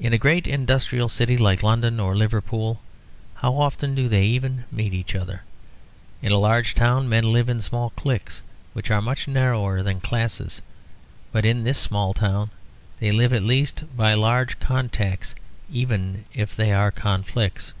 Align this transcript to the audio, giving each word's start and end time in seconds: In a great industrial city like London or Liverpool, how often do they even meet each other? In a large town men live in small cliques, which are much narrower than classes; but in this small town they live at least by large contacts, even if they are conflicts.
In 0.00 0.12
a 0.12 0.18
great 0.18 0.48
industrial 0.48 1.08
city 1.08 1.36
like 1.36 1.62
London 1.62 2.00
or 2.00 2.16
Liverpool, 2.16 2.80
how 3.36 3.54
often 3.54 3.94
do 3.94 4.08
they 4.08 4.24
even 4.24 4.64
meet 4.72 4.92
each 4.92 5.14
other? 5.14 5.42
In 6.20 6.32
a 6.32 6.38
large 6.38 6.74
town 6.74 7.08
men 7.08 7.32
live 7.32 7.48
in 7.48 7.60
small 7.60 7.90
cliques, 7.90 8.42
which 8.72 8.90
are 8.90 9.00
much 9.00 9.28
narrower 9.28 9.80
than 9.84 10.00
classes; 10.00 10.62
but 11.30 11.44
in 11.44 11.62
this 11.62 11.78
small 11.78 12.12
town 12.12 12.50
they 12.98 13.12
live 13.12 13.32
at 13.32 13.44
least 13.44 13.84
by 13.96 14.14
large 14.14 14.58
contacts, 14.58 15.36
even 15.72 16.24
if 16.34 16.56
they 16.56 16.72
are 16.72 16.90
conflicts. 16.90 17.72